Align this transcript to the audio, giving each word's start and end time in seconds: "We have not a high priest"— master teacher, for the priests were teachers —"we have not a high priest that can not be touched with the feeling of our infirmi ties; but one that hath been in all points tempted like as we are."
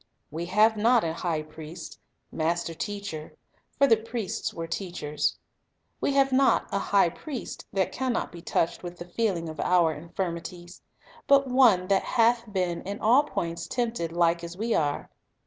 "We 0.31 0.45
have 0.47 0.77
not 0.77 1.03
a 1.03 1.13
high 1.13 1.43
priest"— 1.43 1.99
master 2.31 2.73
teacher, 2.73 3.37
for 3.77 3.85
the 3.85 3.97
priests 3.97 4.51
were 4.51 4.65
teachers 4.65 5.37
—"we 6.01 6.13
have 6.13 6.31
not 6.31 6.65
a 6.71 6.79
high 6.79 7.09
priest 7.09 7.67
that 7.71 7.91
can 7.91 8.11
not 8.11 8.31
be 8.31 8.41
touched 8.41 8.81
with 8.81 8.97
the 8.97 9.05
feeling 9.05 9.47
of 9.47 9.59
our 9.59 9.93
infirmi 9.95 10.41
ties; 10.41 10.81
but 11.27 11.45
one 11.51 11.85
that 11.89 12.01
hath 12.01 12.51
been 12.51 12.81
in 12.81 12.99
all 12.99 13.25
points 13.25 13.67
tempted 13.67 14.11
like 14.11 14.43
as 14.43 14.57
we 14.57 14.73
are." 14.73 15.11